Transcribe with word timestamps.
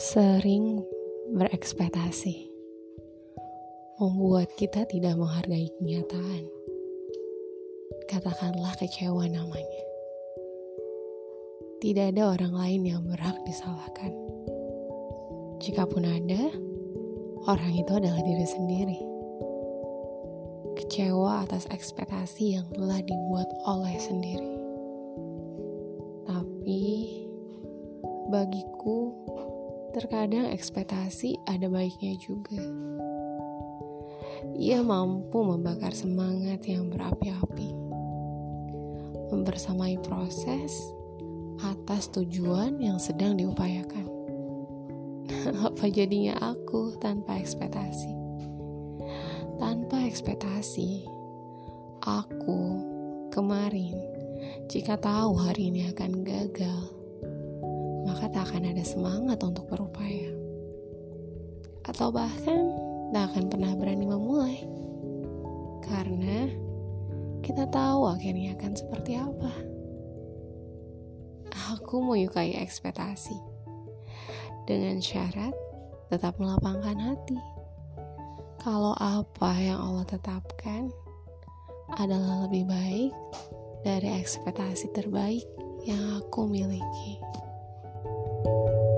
Sering 0.00 0.80
berekspektasi 1.36 2.48
membuat 4.00 4.48
kita 4.56 4.88
tidak 4.88 5.12
menghargai 5.20 5.68
kenyataan. 5.76 6.48
Katakanlah 8.08 8.80
kecewa 8.80 9.28
namanya. 9.28 9.84
Tidak 11.84 12.16
ada 12.16 12.32
orang 12.32 12.56
lain 12.56 12.82
yang 12.88 13.04
berhak 13.04 13.44
disalahkan. 13.44 14.16
Jikapun 15.60 16.08
ada, 16.08 16.48
orang 17.44 17.72
itu 17.76 17.92
adalah 17.92 18.24
diri 18.24 18.48
sendiri. 18.48 19.00
Kecewa 20.80 21.44
atas 21.44 21.68
ekspektasi 21.68 22.56
yang 22.56 22.64
telah 22.72 23.04
dibuat 23.04 23.52
oleh 23.68 24.00
sendiri. 24.00 24.52
Tapi 26.24 26.80
bagiku 28.32 29.12
Terkadang 29.90 30.54
ekspektasi 30.54 31.42
ada 31.50 31.66
baiknya 31.66 32.14
juga. 32.14 32.62
Ia 34.54 34.86
mampu 34.86 35.42
membakar 35.42 35.90
semangat 35.90 36.62
yang 36.70 36.94
berapi-api, 36.94 37.74
membersamai 39.34 39.98
proses 39.98 40.78
atas 41.58 42.06
tujuan 42.14 42.78
yang 42.78 43.02
sedang 43.02 43.34
diupayakan. 43.34 44.06
Apa 45.66 45.90
jadinya 45.90 46.38
aku 46.38 46.94
tanpa 47.02 47.42
ekspektasi? 47.42 48.14
Tanpa 49.58 50.06
ekspektasi, 50.06 51.02
aku 52.06 52.60
kemarin 53.34 53.98
jika 54.70 54.94
tahu 54.94 55.34
hari 55.34 55.74
ini 55.74 55.90
akan 55.90 56.22
gagal 56.22 56.99
akan 58.50 58.74
ada 58.74 58.82
semangat 58.82 59.38
untuk 59.46 59.70
berupaya. 59.70 60.34
Atau 61.86 62.10
bahkan 62.10 62.66
tak 63.14 63.30
akan 63.30 63.46
pernah 63.46 63.78
berani 63.78 64.10
memulai. 64.10 64.66
Karena 65.86 66.50
kita 67.46 67.70
tahu 67.70 68.10
akhirnya 68.10 68.58
akan 68.58 68.74
seperti 68.74 69.14
apa. 69.22 69.54
Aku 71.78 72.02
menyukai 72.02 72.58
ekspektasi. 72.58 73.38
Dengan 74.66 74.98
syarat 74.98 75.54
tetap 76.10 76.34
melapangkan 76.42 76.98
hati. 76.98 77.38
Kalau 78.58 78.98
apa 78.98 79.54
yang 79.62 79.78
Allah 79.78 80.10
tetapkan 80.10 80.90
adalah 81.94 82.50
lebih 82.50 82.66
baik 82.66 83.14
dari 83.86 84.10
ekspektasi 84.18 84.90
terbaik 84.90 85.46
yang 85.86 86.18
aku 86.18 86.50
miliki. 86.50 87.30
you 88.44 88.89